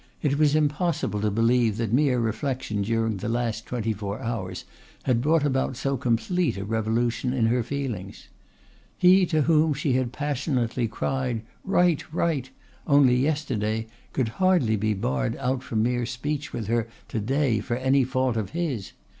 [0.23, 4.65] It was impossible to believe that mere reflection during the last twenty four hours
[5.03, 8.27] had brought about so complete a revolution in her feelings.
[8.97, 12.11] He to whom she had passionately cried "Write!
[12.11, 12.49] Write!"
[12.87, 17.77] only yesterday could hardly be barred out from mere speech with her to day for
[17.77, 18.93] any fault of his.